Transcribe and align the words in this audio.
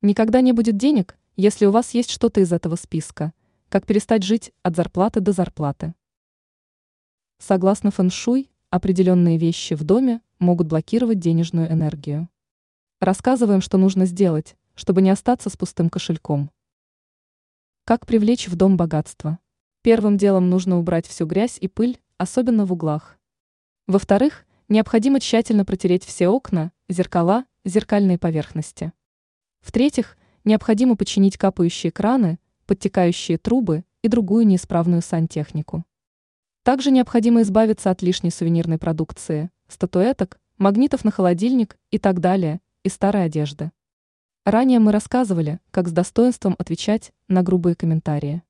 Никогда 0.00 0.40
не 0.40 0.52
будет 0.52 0.76
денег, 0.76 1.18
если 1.34 1.66
у 1.66 1.72
вас 1.72 1.92
есть 1.92 2.10
что-то 2.10 2.40
из 2.40 2.52
этого 2.52 2.76
списка. 2.76 3.32
Как 3.68 3.84
перестать 3.84 4.22
жить 4.22 4.52
от 4.62 4.76
зарплаты 4.76 5.20
до 5.20 5.32
зарплаты. 5.32 5.94
Согласно 7.38 7.90
фэншуй, 7.90 8.50
определенные 8.70 9.38
вещи 9.38 9.74
в 9.74 9.82
доме 9.82 10.20
могут 10.38 10.68
блокировать 10.68 11.18
денежную 11.18 11.70
энергию. 11.72 12.28
Рассказываем, 13.00 13.60
что 13.60 13.76
нужно 13.76 14.06
сделать, 14.06 14.56
чтобы 14.76 15.02
не 15.02 15.10
остаться 15.10 15.50
с 15.50 15.56
пустым 15.56 15.90
кошельком. 15.90 16.52
Как 17.84 18.06
привлечь 18.06 18.46
в 18.46 18.54
дом 18.54 18.76
богатство? 18.76 19.38
Первым 19.82 20.16
делом 20.16 20.48
нужно 20.48 20.78
убрать 20.78 21.06
всю 21.06 21.26
грязь 21.26 21.58
и 21.60 21.66
пыль, 21.66 22.00
особенно 22.18 22.66
в 22.66 22.72
углах. 22.72 23.18
Во-вторых, 23.88 24.46
необходимо 24.68 25.18
тщательно 25.18 25.64
протереть 25.64 26.04
все 26.04 26.28
окна, 26.28 26.70
зеркала, 26.88 27.46
зеркальные 27.64 28.18
поверхности. 28.18 28.92
В-третьих, 29.60 30.16
необходимо 30.44 30.96
починить 30.96 31.36
капающие 31.36 31.92
краны, 31.92 32.38
подтекающие 32.66 33.38
трубы 33.38 33.84
и 34.02 34.08
другую 34.08 34.46
неисправную 34.46 35.02
сантехнику. 35.02 35.84
Также 36.62 36.90
необходимо 36.90 37.42
избавиться 37.42 37.90
от 37.90 38.02
лишней 38.02 38.30
сувенирной 38.30 38.78
продукции, 38.78 39.50
статуэток, 39.68 40.40
магнитов 40.58 41.04
на 41.04 41.10
холодильник 41.10 41.78
и 41.90 41.98
так 41.98 42.20
далее, 42.20 42.60
и 42.82 42.88
старой 42.88 43.24
одежды. 43.24 43.72
Ранее 44.44 44.78
мы 44.78 44.92
рассказывали, 44.92 45.60
как 45.70 45.88
с 45.88 45.92
достоинством 45.92 46.54
отвечать 46.58 47.12
на 47.28 47.42
грубые 47.42 47.74
комментарии. 47.74 48.42